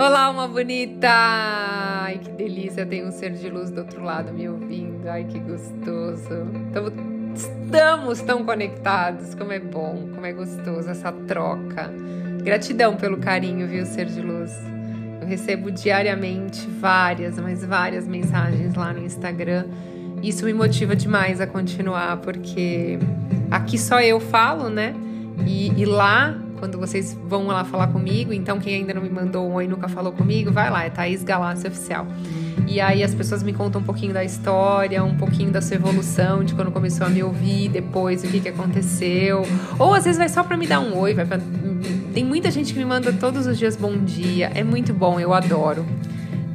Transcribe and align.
Olá, 0.00 0.30
uma 0.30 0.48
bonita! 0.48 1.08
Ai, 1.08 2.18
que 2.18 2.30
delícia, 2.30 2.84
tem 2.84 3.06
um 3.06 3.12
ser 3.12 3.30
de 3.30 3.48
luz 3.48 3.70
do 3.70 3.82
outro 3.82 4.02
lado 4.02 4.32
me 4.32 4.48
ouvindo. 4.48 5.06
Ai, 5.08 5.24
que 5.24 5.38
gostoso. 5.38 6.48
estamos 7.36 8.20
tão 8.22 8.44
conectados, 8.44 9.36
como 9.36 9.52
é 9.52 9.60
bom, 9.60 10.08
como 10.12 10.26
é 10.26 10.32
gostoso 10.32 10.90
essa 10.90 11.12
troca. 11.12 11.88
Gratidão 12.42 12.96
pelo 12.96 13.18
carinho, 13.18 13.68
viu, 13.68 13.86
ser 13.86 14.06
de 14.06 14.20
luz. 14.20 14.50
Eu 15.20 15.28
recebo 15.28 15.70
diariamente 15.70 16.66
várias, 16.80 17.38
mas 17.38 17.64
várias 17.64 18.08
mensagens 18.08 18.74
lá 18.74 18.92
no 18.92 19.04
Instagram. 19.04 19.66
Isso 20.20 20.44
me 20.44 20.52
motiva 20.52 20.96
demais 20.96 21.40
a 21.40 21.46
continuar, 21.46 22.16
porque 22.16 22.98
aqui 23.52 23.78
só 23.78 24.00
eu 24.00 24.18
falo, 24.18 24.68
né? 24.68 24.96
E, 25.46 25.80
e 25.80 25.84
lá 25.84 26.36
quando 26.58 26.78
vocês 26.78 27.16
vão 27.26 27.46
lá 27.46 27.64
falar 27.64 27.88
comigo. 27.88 28.32
Então, 28.32 28.58
quem 28.58 28.74
ainda 28.74 28.92
não 28.92 29.02
me 29.02 29.08
mandou 29.08 29.48
um 29.48 29.54
oi 29.54 29.66
nunca 29.66 29.88
falou 29.88 30.12
comigo, 30.12 30.52
vai 30.52 30.70
lá, 30.70 30.84
é 30.84 30.90
Thaís 30.90 31.22
Galácia 31.22 31.68
Oficial. 31.68 32.06
E 32.66 32.80
aí 32.80 33.02
as 33.02 33.14
pessoas 33.14 33.42
me 33.42 33.52
contam 33.52 33.80
um 33.80 33.84
pouquinho 33.84 34.12
da 34.12 34.22
história, 34.22 35.02
um 35.02 35.16
pouquinho 35.16 35.50
da 35.50 35.62
sua 35.62 35.76
evolução, 35.76 36.44
de 36.44 36.54
quando 36.54 36.70
começou 36.70 37.06
a 37.06 37.10
me 37.10 37.22
ouvir, 37.22 37.68
depois 37.70 38.22
o 38.22 38.28
que, 38.28 38.40
que 38.40 38.48
aconteceu. 38.48 39.42
Ou 39.78 39.94
às 39.94 40.04
vezes 40.04 40.18
vai 40.18 40.28
só 40.28 40.44
pra 40.44 40.56
me 40.56 40.66
dar 40.66 40.80
um 40.80 40.96
oi, 40.98 41.14
vai 41.14 41.24
pra... 41.24 41.38
Tem 42.12 42.24
muita 42.24 42.50
gente 42.50 42.72
que 42.72 42.78
me 42.78 42.84
manda 42.84 43.12
todos 43.12 43.46
os 43.46 43.56
dias 43.56 43.76
bom 43.76 43.96
dia. 43.96 44.50
É 44.54 44.62
muito 44.62 44.92
bom, 44.92 45.18
eu 45.18 45.32
adoro. 45.32 45.86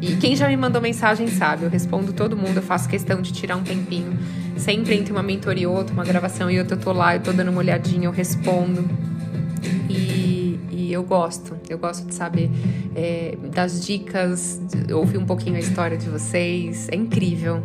E 0.02 0.18
quem 0.18 0.35
já 0.35 0.49
me 0.49 0.58
mandou 0.58 0.82
mensagem 0.82 1.27
sabe, 1.27 1.63
eu 1.63 1.70
respondo 1.70 2.12
todo 2.12 2.35
mundo, 2.35 2.58
eu 2.58 2.62
faço 2.62 2.90
questão 2.90 3.22
de 3.22 3.32
tirar 3.32 3.55
um 3.55 3.63
tempinho. 3.63 4.20
Sempre 4.58 4.96
entre 4.96 5.13
uma 5.13 5.24
mentoria 5.24 5.63
e 5.63 5.68
outra, 5.68 5.94
uma 5.94 6.04
gravação 6.04 6.52
e 6.52 6.60
outra, 6.60 6.76
eu 6.76 6.80
tô 6.80 6.91
lá, 6.91 7.16
eu 7.16 7.22
tô 7.22 7.32
dando 7.32 7.49
uma 7.49 7.60
olhadinha, 7.60 8.05
eu 8.05 8.12
respondo. 8.12 8.88
Eu 10.94 11.04
gosto, 11.04 11.58
eu 11.68 11.78
gosto 11.78 12.06
de 12.06 12.14
saber 12.14 12.52
é, 12.96 13.36
das 13.52 13.84
dicas, 13.84 14.62
ouvir 14.94 15.18
um 15.18 15.26
pouquinho 15.26 15.55
a 15.55 15.60
história 15.60 15.98
de 15.98 16.08
vocês. 16.08 16.88
É 16.90 16.96
incrível. 16.96 17.63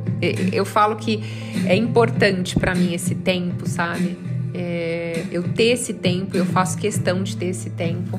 Eu 0.52 0.64
falo 0.64 0.96
que 0.96 1.22
é 1.66 1.76
importante 1.76 2.58
para 2.58 2.74
mim 2.74 2.94
esse 2.94 3.14
tempo, 3.14 3.68
sabe? 3.68 4.16
É, 4.54 5.24
eu 5.30 5.42
ter 5.42 5.72
esse 5.74 5.92
tempo, 5.92 6.36
eu 6.36 6.46
faço 6.46 6.78
questão 6.78 7.22
de 7.22 7.36
ter 7.36 7.46
esse 7.46 7.68
tempo 7.70 8.18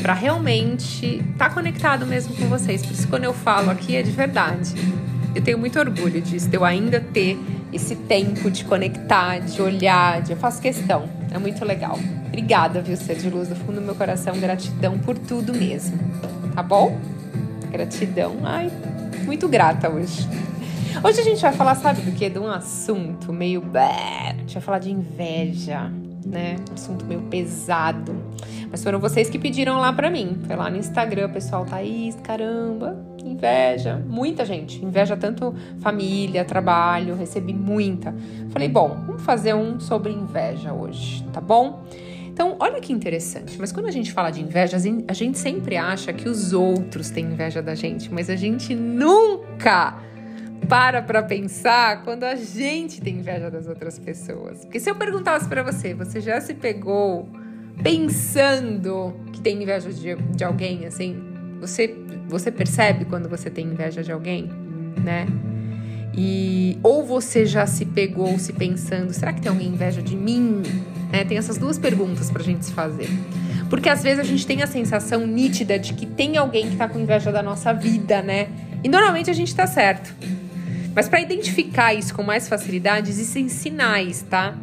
para 0.00 0.14
realmente 0.14 1.04
estar 1.32 1.48
tá 1.48 1.50
conectado 1.50 2.06
mesmo 2.06 2.36
com 2.36 2.46
vocês. 2.46 2.82
Por 2.82 2.92
isso, 2.92 3.08
quando 3.08 3.24
eu 3.24 3.34
falo 3.34 3.70
aqui, 3.70 3.96
é 3.96 4.02
de 4.02 4.12
verdade. 4.12 4.72
Eu 5.34 5.42
tenho 5.42 5.58
muito 5.58 5.78
orgulho 5.80 6.20
disso, 6.20 6.48
de 6.48 6.56
eu 6.56 6.64
ainda 6.64 7.00
ter 7.00 7.36
esse 7.72 7.96
tempo 7.96 8.50
de 8.50 8.64
conectar, 8.64 9.40
de 9.40 9.60
olhar, 9.60 10.22
de 10.22 10.30
eu 10.30 10.36
faço 10.36 10.62
questão. 10.62 11.23
É 11.34 11.38
muito 11.38 11.64
legal. 11.64 11.98
Obrigada, 12.28 12.80
viu, 12.80 12.96
ser 12.96 13.16
de 13.16 13.28
luz 13.28 13.48
do 13.48 13.56
fundo 13.56 13.74
do 13.74 13.80
meu 13.80 13.96
coração. 13.96 14.38
Gratidão 14.38 14.96
por 15.00 15.18
tudo 15.18 15.52
mesmo. 15.52 15.98
Tá 16.54 16.62
bom? 16.62 16.96
Gratidão. 17.72 18.36
Ai, 18.44 18.70
muito 19.24 19.48
grata 19.48 19.90
hoje. 19.90 20.28
Hoje 21.02 21.20
a 21.20 21.24
gente 21.24 21.42
vai 21.42 21.52
falar, 21.52 21.74
sabe 21.74 22.02
do 22.02 22.12
que? 22.12 22.30
De 22.30 22.38
um 22.38 22.46
assunto 22.46 23.32
meio. 23.32 23.64
A 23.74 24.32
gente 24.38 24.54
vai 24.54 24.62
falar 24.62 24.78
de 24.78 24.92
inveja 24.92 25.90
né? 26.24 26.56
Assunto 26.74 27.04
meio 27.04 27.22
pesado. 27.22 28.14
Mas 28.70 28.82
foram 28.82 28.98
vocês 28.98 29.28
que 29.30 29.38
pediram 29.38 29.78
lá 29.78 29.92
para 29.92 30.10
mim. 30.10 30.38
Foi 30.46 30.56
lá 30.56 30.70
no 30.70 30.76
Instagram, 30.76 31.30
pessoal, 31.30 31.64
Thaís, 31.64 32.16
caramba, 32.16 32.96
inveja. 33.24 34.02
Muita 34.08 34.44
gente. 34.44 34.84
Inveja 34.84 35.16
tanto 35.16 35.54
família, 35.80 36.44
trabalho, 36.44 37.14
recebi 37.14 37.52
muita. 37.52 38.14
Falei, 38.50 38.68
bom, 38.68 38.88
vamos 39.06 39.22
fazer 39.22 39.54
um 39.54 39.78
sobre 39.78 40.12
inveja 40.12 40.72
hoje, 40.72 41.24
tá 41.32 41.40
bom? 41.40 41.84
Então, 42.34 42.56
olha 42.58 42.80
que 42.80 42.92
interessante, 42.92 43.56
mas 43.60 43.70
quando 43.70 43.86
a 43.86 43.92
gente 43.92 44.12
fala 44.12 44.28
de 44.32 44.42
inveja, 44.42 44.76
a 45.06 45.12
gente 45.12 45.38
sempre 45.38 45.76
acha 45.76 46.12
que 46.12 46.28
os 46.28 46.52
outros 46.52 47.08
têm 47.08 47.26
inveja 47.26 47.62
da 47.62 47.76
gente, 47.76 48.12
mas 48.12 48.28
a 48.28 48.34
gente 48.34 48.74
nunca 48.74 50.02
para 50.68 51.02
para 51.02 51.22
pensar 51.22 52.02
quando 52.02 52.24
a 52.24 52.34
gente 52.34 53.00
tem 53.00 53.18
inveja 53.18 53.50
das 53.50 53.66
outras 53.66 53.98
pessoas. 53.98 54.64
Porque 54.64 54.80
se 54.80 54.90
eu 54.90 54.94
perguntasse 54.94 55.48
para 55.48 55.62
você, 55.62 55.94
você 55.94 56.20
já 56.20 56.40
se 56.40 56.54
pegou 56.54 57.28
pensando 57.82 59.14
que 59.32 59.40
tem 59.40 59.62
inveja 59.62 59.92
de, 59.92 60.14
de 60.16 60.44
alguém, 60.44 60.86
assim? 60.86 61.22
Você, 61.60 61.94
você 62.28 62.50
percebe 62.50 63.04
quando 63.04 63.28
você 63.28 63.50
tem 63.50 63.66
inveja 63.66 64.02
de 64.02 64.12
alguém, 64.12 64.50
né? 65.02 65.26
E 66.16 66.78
ou 66.82 67.04
você 67.04 67.44
já 67.44 67.66
se 67.66 67.84
pegou 67.84 68.38
se 68.38 68.52
pensando, 68.52 69.12
será 69.12 69.32
que 69.32 69.40
tem 69.40 69.50
alguém 69.50 69.68
inveja 69.68 70.00
de 70.00 70.16
mim? 70.16 70.62
Né? 71.10 71.24
Tem 71.24 71.36
essas 71.36 71.58
duas 71.58 71.78
perguntas 71.78 72.30
pra 72.30 72.42
gente 72.42 72.66
se 72.66 72.72
fazer. 72.72 73.08
Porque 73.68 73.88
às 73.88 74.02
vezes 74.02 74.20
a 74.20 74.22
gente 74.22 74.46
tem 74.46 74.62
a 74.62 74.66
sensação 74.66 75.26
nítida 75.26 75.78
de 75.78 75.94
que 75.94 76.06
tem 76.06 76.36
alguém 76.36 76.70
que 76.70 76.76
tá 76.76 76.88
com 76.88 77.00
inveja 77.00 77.32
da 77.32 77.42
nossa 77.42 77.72
vida, 77.72 78.22
né? 78.22 78.48
E 78.84 78.88
normalmente 78.88 79.30
a 79.30 79.32
gente 79.32 79.54
tá 79.54 79.66
certo. 79.66 80.14
Mas 80.94 81.08
para 81.08 81.20
identificar 81.20 81.92
isso 81.92 82.14
com 82.14 82.22
mais 82.22 82.48
facilidade, 82.48 83.10
existem 83.10 83.48
sinais, 83.48 84.22
tá? 84.22 84.54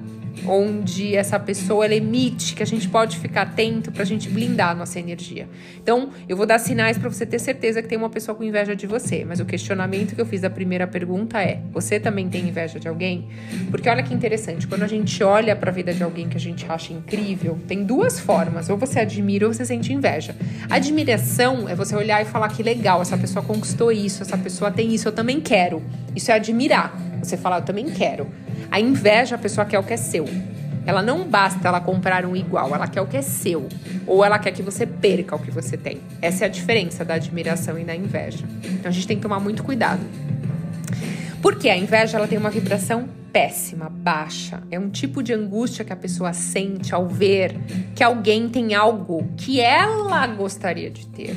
Onde 0.46 1.16
essa 1.16 1.40
pessoa 1.40 1.88
emite, 1.94 2.56
que 2.56 2.64
a 2.64 2.66
gente 2.66 2.88
pode 2.88 3.18
ficar 3.18 3.44
atento 3.44 3.92
para 3.92 4.04
a 4.04 4.06
gente 4.06 4.30
blindar 4.30 4.72
a 4.72 4.76
nossa 4.76 5.00
energia. 5.00 5.48
Então, 5.82 6.10
eu 6.28 6.38
vou 6.38 6.46
dar 6.46 6.60
sinais 6.60 6.98
para 6.98 7.10
você 7.10 7.26
ter 7.26 7.40
certeza 7.40 7.82
que 7.82 7.88
tem 7.88 7.98
uma 7.98 8.10
pessoa 8.10 8.36
com 8.36 8.44
inveja 8.44 8.76
de 8.76 8.88
você. 8.88 9.26
Mas 9.26 9.40
o 9.40 9.46
questionamento 9.46 10.16
que 10.16 10.22
eu 10.22 10.26
fiz 10.26 10.42
da 10.42 10.50
primeira 10.50 10.88
pergunta 10.88 11.42
é: 11.42 11.62
você 11.72 12.00
também 12.00 12.30
tem 12.30 12.48
inveja 12.48 12.80
de 12.80 12.88
alguém? 12.88 13.30
Porque 13.70 13.90
olha 13.90 14.04
que 14.04 14.14
interessante, 14.14 14.68
quando 14.68 14.84
a 14.84 14.88
gente 14.88 15.24
olha 15.24 15.56
para 15.56 15.70
a 15.70 15.74
vida 15.74 15.94
de 15.94 16.04
alguém 16.04 16.28
que 16.30 16.38
a 16.38 16.40
gente 16.40 16.66
acha 16.70 16.94
incrível, 16.94 17.60
tem 17.68 17.84
duas 17.84 18.20
formas: 18.20 18.70
ou 18.70 18.78
você 18.78 19.00
admira 19.00 19.48
ou 19.48 19.54
você 19.54 19.66
sente 19.66 19.94
inveja. 19.94 20.36
Admiração 20.70 21.68
é 21.68 21.76
você 21.76 21.96
olhar 21.96 22.22
e 22.22 22.26
falar 22.26 22.50
que 22.50 22.64
legal, 22.64 23.02
essa 23.02 23.18
pessoa 23.18 23.44
conquistou 23.44 23.92
isso, 23.92 24.22
essa 24.22 24.38
pessoa 24.38 24.72
tem 24.72 24.94
isso, 24.94 25.08
eu 25.08 25.12
também 25.12 25.40
quero. 25.40 25.82
Isso 26.16 26.32
é 26.32 26.34
admirar. 26.34 26.96
Você 27.24 27.38
fala, 27.38 27.58
eu 27.58 27.62
também 27.62 27.90
quero. 27.90 28.28
A 28.70 28.80
inveja, 28.80 29.36
a 29.36 29.38
pessoa 29.38 29.66
quer 29.66 29.80
o 29.80 29.84
que 29.84 29.94
é 29.94 29.98
seu. 29.98 30.26
Ela 30.86 31.02
não 31.02 31.28
basta 31.28 31.68
ela 31.68 31.80
comprar 31.80 32.26
um 32.26 32.36
igual, 32.36 32.74
ela 32.74 32.88
quer 32.88 33.02
o 33.02 33.08
que 33.08 33.18
é 33.18 33.22
seu. 33.22 33.68
Ou 34.08 34.26
ela 34.26 34.40
quer 34.40 34.52
que 34.52 34.62
você 34.62 34.86
perca 34.86 35.36
o 35.36 35.40
que 35.40 35.52
você 35.52 35.78
tem. 35.78 36.00
Essa 36.22 36.46
é 36.46 36.48
a 36.48 36.50
diferença 36.50 37.06
da 37.06 37.16
admiração 37.16 37.78
e 37.78 37.84
da 37.84 37.96
inveja. 37.96 38.46
Então 38.64 38.90
a 38.90 38.92
gente 38.92 39.08
tem 39.08 39.18
que 39.18 39.24
tomar 39.24 39.40
muito 39.40 39.64
cuidado. 39.64 40.02
Porque 41.42 41.70
a 41.70 41.78
inveja 41.78 42.18
ela 42.18 42.28
tem 42.28 42.38
uma 42.38 42.50
vibração 42.50 43.08
péssima, 43.32 43.90
baixa. 43.90 44.62
É 44.70 44.80
um 44.80 44.90
tipo 44.90 45.24
de 45.24 45.34
angústia 45.34 45.86
que 45.86 45.94
a 45.94 45.96
pessoa 45.96 46.34
sente 46.34 46.94
ao 46.94 47.08
ver 47.08 47.56
que 47.96 48.04
alguém 48.04 48.50
tem 48.50 48.74
algo 48.74 49.28
que 49.38 49.60
ela 49.60 50.26
gostaria 50.28 50.90
de 50.90 51.08
ter, 51.08 51.36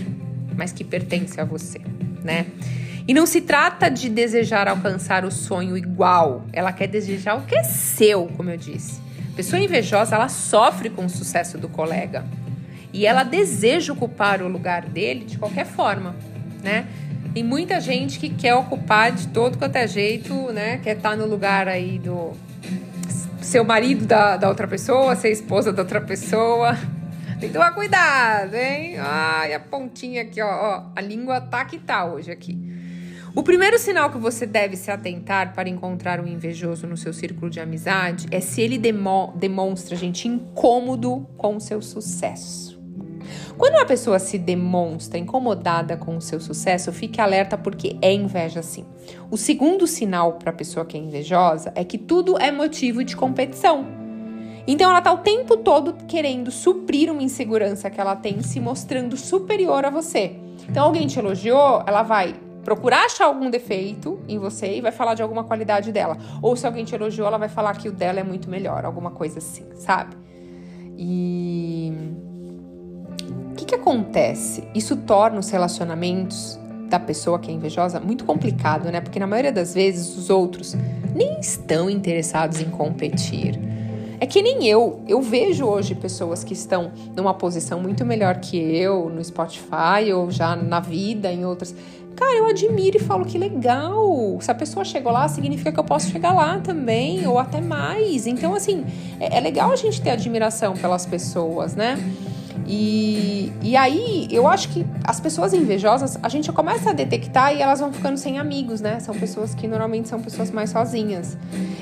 mas 0.57 0.73
que 0.73 0.85
pertence 0.85 1.41
a 1.41 1.45
você, 1.45 1.81
né? 2.23 2.47
E 3.07 3.13
não 3.13 3.27
se 3.27 3.43
trata 3.43 3.91
de 3.91 4.09
desejar 4.09 4.67
alcançar 4.67 5.27
o 5.27 5.31
sonho 5.31 5.77
igual, 5.77 6.47
ela 6.53 6.73
quer 6.73 6.87
desejar 6.87 7.35
o 7.35 7.43
que 7.43 7.55
é 7.55 7.63
seu, 7.63 8.27
como 8.35 8.49
eu 8.49 8.57
disse. 8.57 8.99
Pessoa 9.37 9.61
invejosa, 9.61 10.15
ela 10.15 10.29
sofre 10.29 10.89
com 10.89 11.05
o 11.05 11.11
sucesso 11.11 11.59
do 11.59 11.69
colega. 11.69 12.25
E 12.95 13.05
ela 13.07 13.23
deseja 13.23 13.93
ocupar 13.93 14.41
o 14.41 14.49
lugar 14.49 14.87
dele 14.87 15.25
de 15.25 15.37
qualquer 15.37 15.67
forma, 15.67 16.15
né? 16.63 16.87
Tem 17.35 17.43
muita 17.43 17.81
gente 17.81 18.19
que 18.19 18.31
quer 18.31 18.55
ocupar 18.55 19.13
de 19.13 19.29
todo 19.29 19.59
quanto 19.59 19.77
é 19.77 19.87
jeito, 19.87 20.33
né? 20.53 20.79
Quer 20.79 20.97
estar 20.97 21.17
no 21.17 21.27
lugar 21.27 21.69
aí 21.69 21.99
do 21.99 22.33
seu 23.43 23.65
marido 23.65 24.07
da, 24.07 24.37
da 24.37 24.49
outra 24.49 24.67
pessoa, 24.67 25.15
ser 25.15 25.31
esposa 25.31 25.73
da 25.73 25.83
outra 25.83 26.01
pessoa. 26.01 26.79
Tem 27.41 27.49
que 27.49 27.53
tomar 27.53 27.73
cuidado, 27.73 28.55
hein? 28.55 28.97
Ai, 28.99 29.53
a 29.53 29.61
pontinha 29.61 30.23
aqui, 30.23 30.41
ó, 30.41 30.47
ó. 30.47 30.83
A 30.97 31.01
língua 31.01 31.41
tá 31.41 31.65
que 31.65 31.79
tá 31.79 32.05
hoje 32.05 32.31
aqui. 32.31 32.74
O 33.37 33.43
primeiro 33.43 33.77
sinal 33.81 34.11
que 34.11 34.17
você 34.17 34.47
deve 34.47 34.77
se 34.77 34.93
atentar 34.93 35.55
para 35.55 35.69
encontrar 35.69 36.21
um 36.21 36.27
invejoso 36.27 36.87
no 36.87 36.97
seu 36.97 37.13
círculo 37.13 37.51
de 37.51 37.59
amizade 37.59 38.29
é 38.31 38.39
se 38.39 38.63
ele 38.63 38.79
demo 38.79 39.33
demonstra, 39.35 39.97
gente, 39.97 40.29
incômodo 40.29 41.27
com 41.37 41.57
o 41.57 41.61
seu 41.61 41.83
sucesso. 41.83 42.81
Quando 43.59 43.75
uma 43.75 43.85
pessoa 43.85 44.21
se 44.21 44.39
demonstra 44.39 45.19
incomodada 45.19 45.97
com 45.97 46.17
o 46.17 46.21
seu 46.21 46.41
sucesso, 46.41 46.93
fique 46.93 47.21
alerta 47.21 47.59
porque 47.59 47.97
é 48.01 48.13
inveja 48.13 48.63
sim. 48.63 48.87
O 49.29 49.37
segundo 49.37 49.85
sinal 49.85 50.35
para 50.35 50.51
a 50.51 50.55
pessoa 50.55 50.87
que 50.87 50.97
é 50.97 51.01
invejosa 51.01 51.73
é 51.75 51.83
que 51.83 51.99
tudo 51.99 52.39
é 52.39 52.53
motivo 52.53 53.03
de 53.03 53.17
competição. 53.17 53.85
Então 54.65 54.89
ela 54.89 55.01
está 55.01 55.13
o 55.13 55.19
tempo 55.19 55.57
todo 55.57 55.95
querendo 56.07 56.53
suprir 56.53 57.11
uma 57.11 57.23
insegurança 57.23 57.91
que 57.91 58.01
ela 58.01 58.15
tem, 58.15 58.41
se 58.43 58.61
mostrando 58.61 59.17
superior 59.17 59.85
a 59.85 59.91
você. 59.91 60.37
Então 60.69 60.85
alguém 60.85 61.09
te 61.09 61.19
elogiou, 61.19 61.83
ela 61.85 62.05
vai 62.05 62.44
procurar 62.65 63.05
achar 63.05 63.27
algum 63.27 63.51
defeito 63.51 64.19
em 64.27 64.39
você 64.39 64.77
e 64.77 64.81
vai 64.81 64.91
falar 64.91 65.15
de 65.15 65.23
alguma 65.23 65.45
qualidade 65.45 65.93
dela. 65.93 66.17
Ou 66.43 66.57
se 66.57 66.67
alguém 66.67 66.85
te 66.85 66.95
elogiou, 66.95 67.29
ela 67.29 67.39
vai 67.39 67.49
falar 67.49 67.77
que 67.77 67.89
o 67.89 67.93
dela 67.93 68.19
é 68.19 68.25
muito 68.25 68.49
melhor, 68.49 68.85
alguma 68.85 69.11
coisa 69.11 69.39
assim, 69.39 69.65
sabe? 69.77 70.17
E 70.97 71.93
o 73.53 73.55
que, 73.55 73.65
que 73.65 73.75
acontece? 73.75 74.67
Isso 74.75 74.97
torna 74.97 75.39
os 75.39 75.51
relacionamentos 75.51 76.59
da 76.89 76.99
pessoa 76.99 77.39
que 77.39 77.51
é 77.51 77.55
invejosa 77.55 78.01
muito 78.01 78.25
complicado, 78.25 78.91
né? 78.91 79.01
Porque 79.01 79.19
na 79.19 79.27
maioria 79.27 79.53
das 79.53 79.75
vezes 79.75 80.17
os 80.17 80.31
outros 80.31 80.77
nem 81.15 81.39
estão 81.41 81.89
interessados 81.89 82.61
em 82.61 82.71
competir. 82.71 83.59
É 84.21 84.27
que 84.27 84.41
nem 84.41 84.67
eu. 84.67 85.03
Eu 85.07 85.21
vejo 85.21 85.67
hoje 85.67 85.95
pessoas 85.95 86.45
que 86.45 86.53
estão 86.53 86.93
numa 87.17 87.35
posição 87.35 87.81
muito 87.81 88.05
melhor 88.05 88.37
que 88.37 88.57
eu, 88.57 89.11
no 89.11 89.23
Spotify 89.23 90.13
ou 90.15 90.31
já 90.31 90.55
na 90.57 90.81
vida, 90.81 91.33
em 91.33 91.45
outras. 91.45 91.75
Cara, 92.17 92.37
eu 92.37 92.47
admiro 92.47 92.97
e 92.97 93.01
falo 93.01 93.25
que 93.25 93.37
legal. 93.37 94.39
Se 94.41 94.51
a 94.51 94.55
pessoa 94.55 94.85
chegou 94.85 95.13
lá, 95.13 95.27
significa 95.29 95.73
que 95.73 95.79
eu 95.79 95.85
posso 95.85 96.11
chegar 96.11 96.33
lá 96.33 96.61
também, 96.61 97.27
ou 97.27 97.39
até 97.39 97.61
mais. 97.61 98.27
Então, 98.27 98.55
assim, 98.55 98.85
é, 99.19 99.39
é 99.39 99.41
legal 99.41 99.73
a 99.73 99.77
gente 99.77 100.01
ter 100.01 100.11
admiração 100.11 100.75
pelas 100.75 101.05
pessoas, 101.05 101.75
né? 101.75 101.99
E, 102.67 103.53
e 103.63 103.77
aí, 103.77 104.29
eu 104.31 104.47
acho 104.47 104.69
que 104.69 104.87
as 105.05 105.21
pessoas 105.21 105.53
invejosas, 105.53 106.19
a 106.23 106.29
gente 106.29 106.51
começa 106.53 106.91
a 106.91 106.93
detectar 106.93 107.55
e 107.55 107.61
elas 107.61 107.81
vão 107.81 107.93
ficando 107.93 108.17
sem 108.17 108.39
amigos, 108.39 108.81
né? 108.81 109.01
São 109.01 109.15
pessoas 109.15 109.55
que 109.55 109.67
normalmente 109.67 110.09
são 110.09 110.21
pessoas 110.21 110.51
mais 110.51 110.71
sozinhas. 110.71 111.37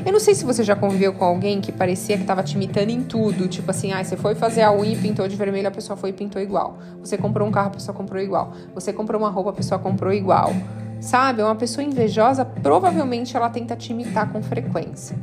Eu 0.05 0.13
não 0.13 0.21
sei 0.21 0.35
se 0.35 0.45
você 0.45 0.65
já 0.65 0.75
conviveu 0.75 1.13
com 1.13 1.25
alguém 1.25 1.61
que 1.61 1.71
parecia 1.71 2.17
que 2.19 2.25
tava 2.25 2.43
te 2.43 2.55
imitando 2.55 2.91
em 2.91 3.03
tudo. 3.03 3.47
Tipo 3.49 3.71
assim, 3.71 3.93
ah, 3.93 4.03
você 4.03 4.17
foi 4.17 4.35
fazer 4.35 4.63
a 4.63 4.73
unha 4.73 4.93
e 4.93 4.97
pintou 4.97 5.29
de 5.29 5.37
vermelho, 5.37 5.69
a 5.69 5.71
pessoa 5.71 5.97
foi 5.97 6.11
e 6.11 6.13
pintou 6.13 6.41
igual. 6.41 6.79
Você 7.01 7.17
comprou 7.17 7.47
um 7.47 7.51
carro, 7.51 7.69
a 7.69 7.73
pessoa 7.73 7.95
comprou 7.95 8.21
igual. 8.21 8.53
Você 8.75 8.93
comprou 8.93 9.21
uma 9.21 9.31
roupa, 9.31 9.51
a 9.51 9.55
pessoa 9.55 9.79
comprou 9.79 10.13
igual. 10.13 10.53
Sabe? 11.01 11.43
Uma 11.43 11.57
pessoa 11.57 11.85
invejosa, 11.85 12.45
provavelmente 12.45 13.37
ela 13.37 13.51
tenta 13.51 13.75
te 13.77 13.93
imitar 13.93 14.33
com 14.33 14.43
frequência. 14.43 15.17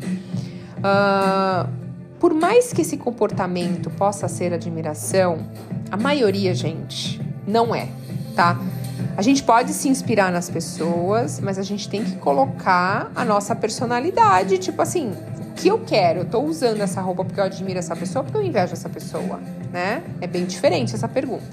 Uh, 0.80 1.79
por 2.19 2.33
mais 2.33 2.74
que 2.74 2.81
esse 2.81 2.98
comportamento 2.98 3.89
possa 3.89 4.27
ser 4.27 4.54
admiração, 4.54 5.39
a 5.89 5.98
maioria, 5.98 6.54
gente, 6.54 7.21
não 7.48 7.74
é, 7.74 7.88
tá? 8.36 8.60
A 9.16 9.21
gente 9.21 9.42
pode 9.44 9.74
se 9.74 9.88
inspirar 9.88 10.31
nas 10.31 10.50
pessoas, 10.50 11.39
mas 11.39 11.57
a 11.57 11.63
gente 11.63 11.89
tem 11.89 12.04
que 12.04 12.16
colocar 12.18 13.12
a 13.16 13.25
nossa 13.25 13.56
personalidade, 13.56 14.57
tipo 14.57 14.81
assim, 14.81 15.12
o 15.39 15.54
que 15.54 15.68
eu 15.68 15.80
quero? 15.80 16.19
Eu 16.19 16.25
tô 16.25 16.42
usando 16.42 16.81
essa 16.81 17.01
roupa 17.01 17.24
porque 17.24 17.39
eu 17.39 17.44
admiro 17.44 17.80
essa 17.80 17.95
pessoa, 17.95 18.24
porque 18.24 18.38
eu 18.38 18.44
invejo 18.44 18.74
essa 18.74 18.89
pessoa, 18.89 19.39
né? 19.71 20.04
É 20.21 20.27
bem 20.27 20.45
diferente 20.45 20.95
essa 20.95 21.07
pergunta. 21.07 21.44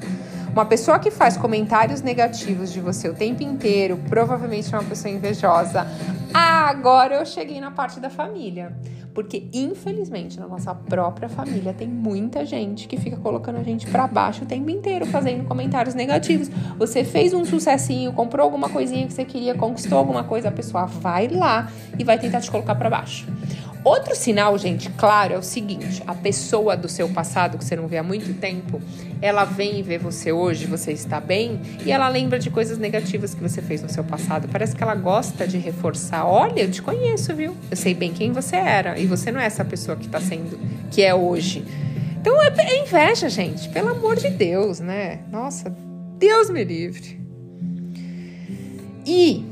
Uma 0.56 0.64
pessoa 0.64 0.99
que 0.99 1.11
faz 1.11 1.37
comentários 1.37 2.00
negativos 2.00 2.73
de 2.73 2.81
você 2.81 3.11
o 3.11 3.12
tempo 3.12 3.43
inteiro, 3.43 4.00
provavelmente 4.08 4.75
é 4.75 4.79
uma 4.79 4.88
pessoa 4.88 5.12
invejosa. 5.12 5.87
Ah, 6.32 6.70
agora 6.70 7.17
eu 7.17 7.26
cheguei 7.26 7.61
na 7.61 7.70
parte 7.70 8.00
da 8.00 8.08
família. 8.08 8.75
Porque, 9.12 9.49
infelizmente, 9.53 10.41
na 10.41 10.49
nossa 10.49 10.75
própria 10.75 11.29
família 11.29 11.75
tem 11.75 11.87
muita 11.87 12.47
gente 12.47 12.88
que 12.88 12.97
fica 12.97 13.19
colocando 13.19 13.56
a 13.56 13.62
gente 13.62 13.87
para 13.87 14.06
baixo 14.06 14.44
o 14.44 14.47
tempo 14.47 14.70
inteiro, 14.70 15.05
fazendo 15.05 15.44
comentários 15.44 15.94
negativos. 15.94 16.50
Você 16.79 17.05
fez 17.05 17.35
um 17.35 17.44
sucessinho, 17.44 18.14
comprou 18.14 18.43
alguma 18.43 18.70
coisinha 18.70 19.06
que 19.06 19.12
você 19.12 19.26
queria, 19.26 19.55
conquistou 19.55 19.99
alguma 19.99 20.25
coisa, 20.25 20.49
a 20.49 20.52
pessoa 20.52 20.87
vai 20.87 21.29
lá 21.29 21.70
e 21.99 22.05
vai 22.05 22.19
tentar 22.19 22.41
te 22.41 22.50
colocar 22.50 22.75
para 22.75 22.88
baixo. 22.88 23.26
Outro 23.87 24.17
sinal, 24.17 24.59
gente, 24.59 24.91
claro, 24.91 25.35
é 25.35 25.38
o 25.38 25.43
seguinte: 25.43 26.03
a 26.09 26.12
pessoa 26.12 26.77
do 26.77 26.88
seu 26.88 27.09
passado, 27.09 27.56
que 27.56 27.65
você 27.65 27.77
não 27.77 27.87
vê 27.87 27.99
há 27.99 28.03
muito 28.03 28.35
tempo, 28.35 28.83
ela 29.23 29.44
vem 29.44 29.81
ver 29.81 29.99
você 29.99 30.33
hoje, 30.33 30.67
você 30.67 30.91
está 30.91 31.21
bem, 31.21 31.61
e 31.85 31.93
ela 31.93 32.09
lembra 32.09 32.37
de 32.37 32.50
coisas 32.50 32.79
negativas 32.79 33.33
que 33.33 33.41
você 33.41 33.62
fez 33.62 33.81
no 33.83 33.88
seu 33.88 34.03
passado. 34.03 34.49
Parece 34.50 34.75
que 34.75 34.83
ela 34.83 34.97
gosta 34.97 35.47
de 35.47 35.56
reforçar. 35.56 36.27
Olha, 36.27 36.62
eu 36.62 36.71
te 36.71 36.83
conheço, 36.83 37.33
viu? 37.33 37.56
Eu 37.71 37.77
sei 37.77 37.94
bem 37.94 38.12
quem 38.12 38.33
você 38.33 38.56
era, 38.56 38.99
e 38.99 39.06
você 39.06 39.31
não 39.31 39.38
é 39.38 39.47
essa 39.47 39.65
pessoa 39.65 39.97
que 39.97 40.06
está 40.06 40.21
sendo, 40.21 40.59
que 40.91 41.00
é 41.00 41.15
hoje. 41.15 41.65
Então 42.21 42.43
é, 42.43 42.53
é 42.59 42.83
inveja, 42.83 43.29
gente, 43.29 43.69
pelo 43.69 43.91
amor 43.91 44.17
de 44.17 44.31
Deus, 44.31 44.81
né? 44.81 45.21
Nossa, 45.31 45.73
Deus 46.19 46.50
me 46.50 46.65
livre. 46.65 47.21
E 49.06 49.44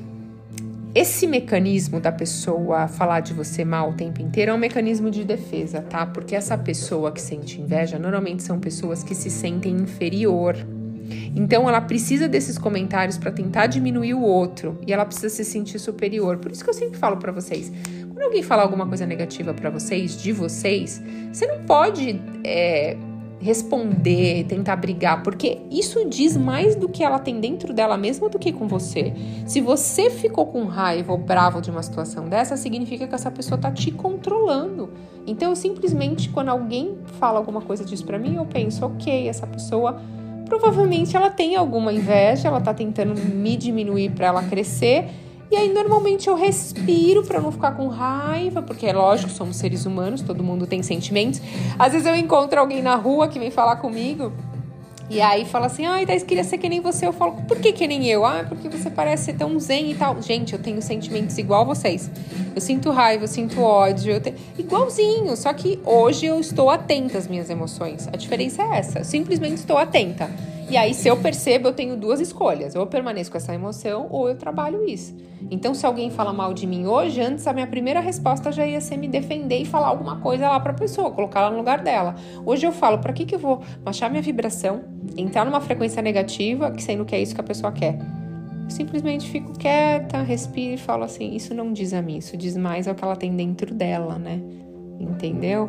esse 0.95 1.27
mecanismo 1.27 1.99
da 1.99 2.13
pessoa 2.13 2.87
falar 2.87 3.19
de 3.21 3.35
você 3.35 3.65
mal 3.65 3.91
o 3.91 3.95
tempo 3.95 4.23
inteiro 4.23 4.53
é 4.53 4.55
um 4.55 4.59
mecanismo 4.59 5.11
de 5.11 5.25
defesa, 5.25 5.83
tá? 5.83 6.07
Porque 6.07 6.37
essa 6.37 6.57
pessoa 6.57 7.11
que 7.11 7.21
sente 7.21 7.61
inveja 7.61 7.99
normalmente 7.99 8.45
são 8.45 8.61
pessoas 8.61 9.03
que 9.03 9.15
se 9.15 9.29
sentem 9.29 9.75
inferior. 9.75 10.57
Então 11.35 11.69
ela 11.69 11.81
precisa 11.81 12.29
desses 12.29 12.57
comentários 12.57 13.19
para 13.19 13.33
tentar 13.33 13.67
diminuir 13.67 14.15
o 14.15 14.23
outro 14.23 14.79
e 14.87 14.93
ela 14.93 15.05
precisa 15.05 15.29
se 15.29 15.45
sentir 15.45 15.81
superior. 15.81 16.39
Por 16.39 16.53
isso 16.53 16.63
que 16.63 16.71
eu 16.71 16.75
sempre 16.75 16.97
falo 16.97 17.17
para 17.17 17.33
vocês, 17.33 17.73
quando 18.09 18.23
alguém 18.23 18.43
falar 18.45 18.63
alguma 18.63 18.87
coisa 18.87 19.05
negativa 19.05 19.53
para 19.53 19.71
vocês, 19.71 20.17
de 20.17 20.31
vocês, 20.31 21.03
você 21.33 21.45
não 21.45 21.65
pode 21.65 22.23
é, 22.45 22.97
responder, 23.41 24.45
tentar 24.45 24.77
brigar, 24.77 25.23
porque 25.23 25.59
isso 25.71 26.09
diz 26.09 26.37
mais 26.37 26.75
do 26.75 26.89
que 26.89 27.03
ela 27.03 27.19
tem 27.19 27.41
dentro 27.41 27.73
dela 27.73 27.97
mesma 27.97 28.29
do 28.29 28.39
que 28.39 28.53
com 28.53 28.67
você. 28.67 29.13
Se 29.47 29.61
você 29.61 30.09
ficou 30.11 30.47
com 30.47 30.65
raiva 30.65 31.13
ou 31.13 31.19
bravo 31.19 31.61
de 31.61 31.71
uma 31.71 31.83
situação 31.83 32.29
dessa, 32.29 32.57
significa 32.57 33.07
que 33.07 33.15
essa 33.15 33.31
pessoa 33.31 33.59
tá 33.59 33.71
te 33.71 33.91
controlando. 33.91 34.91
Então, 35.27 35.51
eu 35.51 35.57
simplesmente, 35.57 36.29
quando 36.29 36.49
alguém 36.49 36.97
fala 37.19 37.39
alguma 37.39 37.61
coisa 37.61 37.85
disso 37.85 38.05
para 38.05 38.19
mim, 38.19 38.37
eu 38.37 38.47
penso, 38.47 38.85
ok, 38.87 39.29
essa 39.29 39.47
pessoa 39.47 40.01
provavelmente 40.47 41.17
ela 41.17 41.31
tem 41.31 41.57
alguma 41.57 41.93
inveja, 41.93 42.49
ela 42.49 42.61
tá 42.61 42.75
tentando 42.75 43.15
me 43.15 43.57
diminuir 43.57 44.11
para 44.11 44.27
ela 44.27 44.43
crescer 44.43 45.09
e 45.55 45.57
aí, 45.57 45.73
normalmente, 45.73 46.27
eu 46.27 46.35
respiro 46.35 47.23
para 47.23 47.41
não 47.41 47.53
ficar 47.53 47.77
com 47.77 47.87
raiva, 47.87 48.61
porque 48.61 48.87
é 48.87 48.93
lógico, 48.93 49.31
somos 49.31 49.57
seres 49.57 49.87
humanos, 49.87 50.21
todo 50.21 50.43
mundo 50.43 50.67
tem 50.67 50.83
sentimentos. 50.83 51.41
Às 51.79 51.93
vezes 51.93 52.09
eu 52.09 52.17
encontro 52.17 52.59
alguém 52.59 52.83
na 52.83 52.97
rua 52.97 53.29
que 53.29 53.39
vem 53.39 53.53
falar 53.53 53.77
comigo. 53.77 54.33
E 55.09 55.21
aí 55.21 55.45
fala 55.45 55.67
assim, 55.67 55.87
ai, 55.87 56.05
Thais, 56.07 56.25
queria 56.25 56.43
ser 56.43 56.59
que 56.59 56.69
nem 56.69 56.81
você. 56.81 57.07
Eu 57.07 57.13
falo, 57.13 57.35
por 57.47 57.61
que 57.61 57.73
que 57.73 57.87
nem 57.87 58.05
eu? 58.09 58.27
Ah, 58.27 58.45
porque 58.49 58.69
você 58.69 58.91
parece 58.91 59.27
ser 59.27 59.35
tão 59.35 59.57
zen 59.61 59.93
e 59.93 59.95
tal. 59.95 60.21
Gente, 60.21 60.55
eu 60.55 60.59
tenho 60.59 60.83
sentimentos 60.83 61.39
igual 61.39 61.65
vocês. 61.65 62.11
Eu 62.53 62.61
sinto 62.61 62.91
raiva, 62.91 63.23
eu 63.23 63.29
sinto 63.29 63.61
ódio, 63.63 64.15
eu 64.15 64.21
tenho... 64.21 64.35
igualzinho. 64.59 65.37
Só 65.37 65.53
que 65.53 65.79
hoje 65.85 66.27
eu 66.27 66.41
estou 66.41 66.69
atenta 66.69 67.17
às 67.17 67.29
minhas 67.29 67.49
emoções. 67.49 68.09
A 68.13 68.17
diferença 68.17 68.61
é 68.61 68.79
essa, 68.79 68.99
eu 68.99 69.05
simplesmente 69.05 69.59
estou 69.59 69.79
atenta. 69.79 70.29
E 70.69 70.77
aí, 70.77 70.95
se 70.95 71.09
eu 71.09 71.17
percebo, 71.17 71.69
eu 71.69 71.73
tenho 71.73 71.97
duas 71.97 72.21
escolhas. 72.21 72.75
Ou 72.75 72.83
eu 72.83 72.87
permaneço 72.87 73.31
com 73.31 73.37
essa 73.37 73.55
emoção, 73.55 74.07
ou 74.11 74.29
eu 74.29 74.37
trabalho 74.37 74.89
isso. 74.89 75.15
Então, 75.51 75.75
se 75.75 75.85
alguém 75.85 76.11
fala 76.11 76.33
mal 76.33 76.55
de 76.55 76.67
mim 76.67 76.87
hoje, 76.87 77.21
antes 77.21 77.47
a 77.47 77.53
minha 77.53 77.67
primeira 77.67 78.01
resposta 78.01 78.51
já 78.51 78.67
ia 78.67 78.81
ser 78.81 78.97
me 78.97 79.07
defender 79.07 79.59
e 79.59 79.65
falar 79.65 79.89
alguma 79.89 80.17
coisa 80.17 80.49
lá 80.49 80.59
pra 80.59 80.73
pessoa, 80.73 81.11
colocar 81.11 81.41
ela 81.41 81.51
no 81.51 81.59
lugar 81.59 81.83
dela. 81.83 82.15
Hoje 82.45 82.67
eu 82.67 82.73
falo, 82.73 82.99
para 82.99 83.13
que 83.13 83.27
que 83.27 83.35
eu 83.35 83.39
vou 83.39 83.63
baixar 83.83 84.09
minha 84.09 84.23
vibração, 84.23 84.83
entrar 85.17 85.45
numa 85.45 85.61
frequência 85.61 86.01
negativa, 86.01 86.73
sendo 86.79 87.05
que 87.05 87.15
é 87.15 87.21
isso 87.21 87.35
que 87.35 87.41
a 87.41 87.45
pessoa 87.45 87.71
quer? 87.71 87.99
Eu 88.65 88.71
simplesmente 88.71 89.29
fico 89.29 89.53
quieta, 89.53 90.23
respiro 90.23 90.75
e 90.75 90.79
falo 90.79 91.05
assim: 91.05 91.35
isso 91.35 91.55
não 91.55 91.73
diz 91.73 91.93
a 91.93 92.01
mim, 92.01 92.17
isso 92.17 92.37
diz 92.37 92.57
mais 92.57 92.89
ao 92.89 92.95
que 92.95 93.05
ela 93.05 93.15
tem 93.15 93.37
dentro 93.37 93.75
dela, 93.75 94.19
né? 94.19 94.41
Entendeu? 94.99 95.69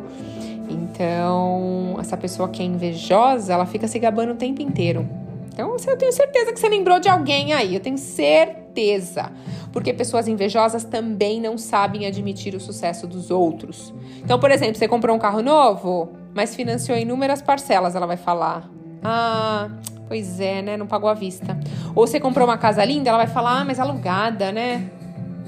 Então, 0.68 1.96
essa 2.00 2.16
pessoa 2.16 2.48
que 2.48 2.62
é 2.62 2.64
invejosa, 2.64 3.52
ela 3.52 3.66
fica 3.66 3.86
se 3.86 3.98
gabando 3.98 4.32
o 4.32 4.36
tempo 4.36 4.62
inteiro. 4.62 5.08
Então, 5.52 5.74
eu 5.86 5.96
tenho 5.96 6.12
certeza 6.12 6.52
que 6.52 6.60
você 6.60 6.68
lembrou 6.68 7.00
de 7.00 7.08
alguém 7.08 7.52
aí, 7.54 7.74
eu 7.74 7.80
tenho 7.80 7.96
certeza. 7.96 9.30
Porque 9.72 9.92
pessoas 9.92 10.28
invejosas 10.28 10.84
também 10.84 11.40
não 11.40 11.56
sabem 11.56 12.06
admitir 12.06 12.54
o 12.54 12.60
sucesso 12.60 13.06
dos 13.06 13.30
outros. 13.30 13.94
Então, 14.22 14.38
por 14.38 14.50
exemplo, 14.50 14.74
você 14.74 14.86
comprou 14.86 15.16
um 15.16 15.18
carro 15.18 15.42
novo, 15.42 16.10
mas 16.34 16.54
financiou 16.54 16.98
inúmeras 16.98 17.40
parcelas, 17.40 17.94
ela 17.94 18.06
vai 18.06 18.16
falar: 18.16 18.68
Ah, 19.02 19.70
pois 20.08 20.40
é, 20.40 20.60
né? 20.62 20.76
Não 20.76 20.86
pagou 20.86 21.08
à 21.08 21.14
vista. 21.14 21.58
Ou 21.94 22.06
você 22.06 22.20
comprou 22.20 22.46
uma 22.46 22.58
casa 22.58 22.84
linda, 22.84 23.08
ela 23.08 23.18
vai 23.18 23.26
falar: 23.26 23.60
Ah, 23.60 23.64
mas 23.64 23.80
alugada, 23.80 24.52
né? 24.52 24.90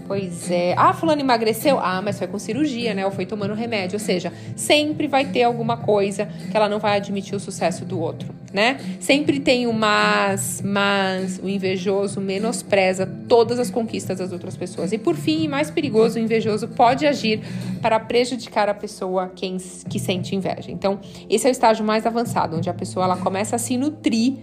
Pois 0.08 0.50
é. 0.50 0.74
Ah, 0.74 0.94
fulano 0.94 1.20
emagreceu? 1.20 1.78
Ah, 1.78 2.00
mas 2.00 2.18
foi 2.18 2.26
com 2.26 2.38
cirurgia, 2.38 2.94
né? 2.94 3.04
Ou 3.04 3.12
foi 3.12 3.26
tomando 3.26 3.52
remédio. 3.52 3.96
Ou 3.96 4.00
seja, 4.00 4.32
sempre 4.56 5.06
vai 5.06 5.26
ter 5.26 5.42
alguma 5.42 5.76
coisa 5.76 6.26
que 6.50 6.56
ela 6.56 6.66
não 6.66 6.78
vai 6.78 6.96
admitir 6.96 7.34
o 7.34 7.40
sucesso 7.40 7.84
do 7.84 8.00
outro, 8.00 8.34
né? 8.50 8.80
Sempre 8.98 9.38
tem 9.38 9.66
o 9.66 9.72
mas, 9.72 10.62
mas 10.64 11.38
o 11.42 11.46
invejoso 11.46 12.22
menospreza 12.22 13.06
todas 13.28 13.58
as 13.58 13.70
conquistas 13.70 14.18
das 14.18 14.32
outras 14.32 14.56
pessoas. 14.56 14.92
E 14.92 14.98
por 14.98 15.14
fim, 15.14 15.46
mais 15.46 15.70
perigoso, 15.70 16.18
o 16.18 16.22
invejoso 16.22 16.68
pode 16.68 17.06
agir 17.06 17.42
para 17.82 18.00
prejudicar 18.00 18.66
a 18.66 18.74
pessoa 18.74 19.30
quem, 19.36 19.58
que 19.90 19.98
sente 19.98 20.34
inveja. 20.34 20.70
Então, 20.70 21.00
esse 21.28 21.46
é 21.46 21.50
o 21.50 21.52
estágio 21.52 21.84
mais 21.84 22.06
avançado, 22.06 22.56
onde 22.56 22.70
a 22.70 22.74
pessoa 22.74 23.04
ela 23.04 23.16
começa 23.18 23.56
a 23.56 23.58
se 23.58 23.76
nutrir 23.76 24.38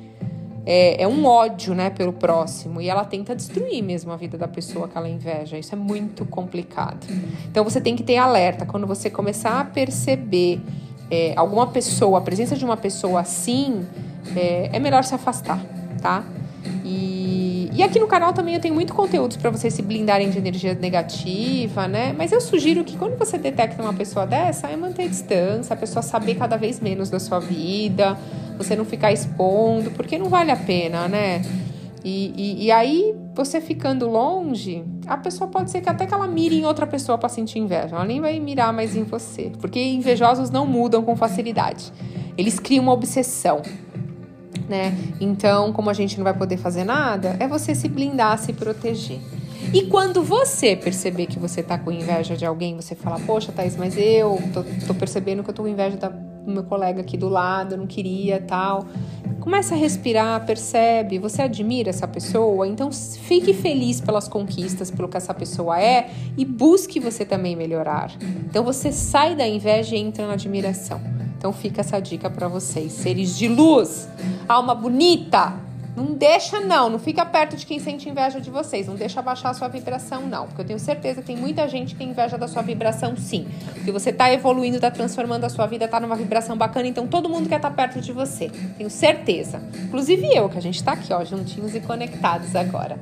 é, 0.66 1.04
é, 1.04 1.08
um 1.08 1.26
ódio, 1.26 1.76
né, 1.76 1.90
pelo 1.90 2.12
próximo 2.12 2.82
e 2.82 2.90
ela 2.90 3.06
tenta 3.06 3.36
destruir 3.36 3.84
mesmo 3.84 4.12
a 4.12 4.18
vida 4.18 4.38
da 4.38 4.48
pessoa 4.48 4.88
que 4.88 4.98
ela 4.98 5.08
inveja. 5.08 5.58
Isso 5.58 5.76
é 5.76 5.78
muito 5.78 6.26
complicado. 6.26 7.06
Então 7.50 7.64
você 7.64 7.80
tem 7.80 7.96
que 7.96 8.04
ter 8.04 8.18
alerta 8.18 8.66
quando 8.66 8.88
você 8.88 9.10
começar 9.10 9.60
a 9.60 9.66
perceber 9.66 10.60
é, 11.10 11.34
alguma 11.36 11.68
pessoa, 11.68 12.18
a 12.18 12.22
presença 12.22 12.56
de 12.56 12.66
uma 12.66 12.78
pessoa 12.78 13.22
assim, 13.22 13.86
é, 14.36 14.72
é 14.74 14.80
melhor 14.80 15.04
se 15.04 15.14
afastar, 15.14 15.64
tá? 16.02 16.24
E, 16.84 17.70
e 17.74 17.84
aqui 17.84 18.00
no 18.00 18.08
canal 18.08 18.34
também 18.34 18.56
eu 18.56 18.62
tenho 18.62 18.74
muito 18.74 18.94
conteúdos 18.94 19.38
para 19.38 19.50
vocês 19.50 19.74
se 19.74 19.82
blindarem 19.82 20.30
de 20.30 20.38
energia 20.38 20.74
negativa, 20.74 21.88
né? 21.88 22.14
Mas 22.18 22.32
eu 22.32 22.42
sugiro 22.42 22.84
que 22.84 22.98
quando 22.98 23.18
você 23.18 23.38
detecta 23.38 23.82
uma 23.82 23.94
pessoa 23.94 24.26
dessa, 24.26 24.68
é 24.68 24.76
manter 24.76 25.08
distância, 25.08 25.74
a 25.74 25.78
pessoa 25.78 26.02
saber 26.02 26.36
cada 26.36 26.58
vez 26.58 26.80
menos 26.80 27.10
da 27.10 27.20
sua 27.20 27.40
vida, 27.40 28.18
você 28.58 28.76
não 28.76 28.86
ficar 28.86 29.12
expondo, 29.12 29.92
porque 29.92 30.18
não 30.18 30.30
vale 30.30 30.52
a 30.52 30.56
pena, 30.56 31.08
né? 31.08 31.42
E, 32.04 32.34
e, 32.38 32.66
e, 32.66 32.72
aí, 32.72 33.16
você 33.34 33.60
ficando 33.60 34.08
longe, 34.08 34.84
a 35.08 35.18
pessoa 35.18 35.50
pode 35.50 35.72
ser 35.72 35.82
que 35.82 35.90
até 35.90 36.06
que 36.06 36.14
ela 36.14 36.28
mire 36.28 36.56
em 36.56 36.64
outra 36.64 36.86
pessoa 36.86 37.18
para 37.18 37.28
sentir 37.30 37.58
inveja. 37.58 37.96
Ela 37.96 38.06
nem 38.06 38.22
vai 38.22 38.40
mirar 38.40 38.72
mais 38.72 38.96
em 38.96 39.04
você. 39.04 39.52
Porque 39.60 39.84
invejosos 39.84 40.52
não 40.52 40.68
mudam 40.68 41.02
com 41.02 41.16
facilidade. 41.16 41.92
Eles 42.38 42.60
criam 42.60 42.84
uma 42.84 42.94
obsessão. 42.94 43.64
Né? 44.70 44.96
Então, 45.20 45.74
como 45.74 45.90
a 45.90 45.94
gente 45.94 46.16
não 46.18 46.24
vai 46.24 46.36
poder 46.36 46.58
fazer 46.58 46.84
nada, 46.84 47.36
é 47.40 47.48
você 47.48 47.74
se 47.74 47.90
blindar, 47.90 48.38
se 48.38 48.54
proteger. 48.54 49.20
E 49.74 49.88
quando 49.88 50.24
você 50.24 50.76
perceber 50.76 51.26
que 51.26 51.40
você 51.40 51.64
tá 51.64 51.78
com 51.78 51.92
inveja 51.92 52.38
de 52.38 52.46
alguém, 52.46 52.76
você 52.76 52.94
fala, 52.94 53.20
poxa, 53.20 53.52
Thaís, 53.52 53.76
mas 53.76 53.98
eu 53.98 54.40
tô, 54.54 54.64
tô 54.86 54.94
percebendo 54.94 55.44
que 55.44 55.50
eu 55.50 55.54
tô 55.54 55.64
com 55.64 55.68
inveja 55.68 55.98
da, 55.98 56.10
meu 56.52 56.64
colega 56.64 57.02
aqui 57.02 57.18
do 57.18 57.30
lado, 57.30 57.78
não 57.78 57.88
queria 57.88 58.42
tal. 58.42 58.86
Começa 59.40 59.76
a 59.76 59.78
respirar, 59.78 60.44
percebe, 60.46 61.20
você 61.20 61.44
admira 61.44 61.90
essa 61.90 62.08
pessoa, 62.08 62.68
então 62.68 62.92
fique 62.92 63.54
feliz 63.54 64.02
pelas 64.02 64.28
conquistas, 64.28 64.90
pelo 64.90 65.08
que 65.08 65.18
essa 65.18 65.34
pessoa 65.34 65.80
é 65.80 66.10
e 66.36 66.44
busque 66.44 67.00
você 67.00 67.24
também 67.24 67.56
melhorar. 67.56 68.12
Então 68.50 68.64
você 68.64 68.92
sai 68.92 69.36
da 69.36 69.48
inveja 69.48 69.96
e 69.96 70.00
entra 70.00 70.26
na 70.26 70.34
admiração. 70.34 71.00
Então 71.38 71.54
fica 71.54 71.82
essa 71.82 72.00
dica 72.00 72.28
para 72.28 72.48
vocês, 72.48 72.92
seres 72.92 73.38
de 73.38 73.48
luz, 73.48 74.10
alma 74.50 74.74
bonita, 74.74 75.54
não 75.96 76.14
deixa, 76.14 76.60
não. 76.60 76.90
Não 76.90 77.00
fica 77.00 77.26
perto 77.26 77.56
de 77.56 77.66
quem 77.66 77.80
sente 77.80 78.10
inveja 78.10 78.42
de 78.42 78.52
vocês. 78.52 78.88
Não 78.88 78.96
deixa 78.96 79.22
baixar 79.22 79.52
a 79.52 79.54
sua 79.54 79.68
vibração, 79.68 80.28
não. 80.28 80.46
Porque 80.48 80.62
eu 80.62 80.66
tenho 80.66 80.80
certeza 80.80 81.22
que 81.22 81.28
tem 81.28 81.38
muita 81.38 81.68
gente 81.70 81.94
que 81.94 82.00
tem 82.00 82.10
inveja 82.10 82.38
da 82.38 82.48
sua 82.48 82.62
vibração, 82.62 83.16
sim. 83.16 83.48
Porque 83.74 83.92
você 83.92 84.12
tá 84.12 84.32
evoluindo, 84.32 84.80
tá 84.80 84.92
transformando 84.92 85.46
a 85.46 85.50
sua 85.50 85.66
vida, 85.66 85.88
tá 85.88 86.00
numa 86.00 86.16
vibração 86.16 86.58
bacana. 86.58 86.88
Então 86.88 87.08
todo 87.08 87.30
mundo 87.30 87.48
quer 87.48 87.58
estar 87.58 87.70
tá 87.70 87.76
perto 87.76 88.02
de 88.02 88.12
você. 88.12 88.50
Tenho 88.78 88.90
certeza. 88.90 89.62
Inclusive 89.86 90.28
eu, 90.36 90.50
que 90.50 90.58
a 90.58 90.62
gente 90.62 90.84
tá 90.84 90.92
aqui, 90.92 91.14
ó, 91.14 91.24
juntinhos 91.24 91.74
e 91.74 91.80
conectados 91.80 92.56
agora. 92.56 93.00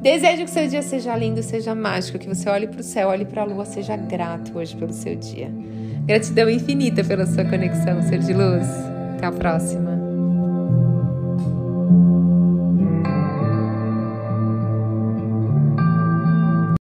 Desejo 0.00 0.44
que 0.44 0.50
seu 0.50 0.68
dia 0.68 0.82
seja 0.82 1.16
lindo, 1.16 1.42
seja 1.42 1.74
mágico, 1.74 2.18
que 2.18 2.28
você 2.28 2.48
olhe 2.48 2.68
para 2.68 2.80
o 2.80 2.84
céu, 2.84 3.08
olhe 3.08 3.24
para 3.24 3.42
a 3.42 3.44
lua, 3.44 3.64
seja 3.64 3.96
grato 3.96 4.56
hoje 4.56 4.76
pelo 4.76 4.92
seu 4.92 5.16
dia. 5.16 5.50
Gratidão 6.04 6.48
infinita 6.48 7.02
pela 7.02 7.26
sua 7.26 7.44
conexão, 7.44 8.00
ser 8.02 8.20
de 8.20 8.32
luz. 8.32 8.66
Até 9.16 9.26
a 9.26 9.32
próxima. 9.32 9.87